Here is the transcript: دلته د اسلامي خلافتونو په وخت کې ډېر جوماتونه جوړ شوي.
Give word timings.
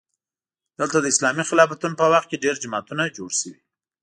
دلته 0.79 0.97
د 0.99 1.05
اسلامي 1.13 1.43
خلافتونو 1.49 1.95
په 1.99 2.05
وخت 2.13 2.27
کې 2.29 2.41
ډېر 2.43 2.55
جوماتونه 2.63 3.03
جوړ 3.17 3.31
شوي. 3.41 3.57